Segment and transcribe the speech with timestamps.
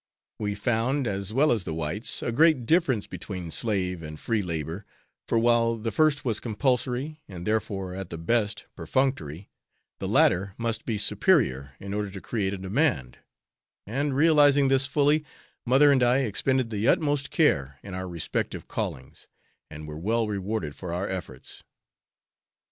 [0.39, 4.83] We found, as well as the whites, a great difference between slave and free labor,
[5.27, 9.51] for while the first was compulsory, and, therefore, at the best, perfunctory,
[9.99, 13.19] the latter must be superior in order to create a demand,
[13.85, 15.23] and realizing this fully,
[15.67, 19.27] mother and I expended the utmost care in our respective callings,
[19.69, 21.63] and were well rewarded for our efforts.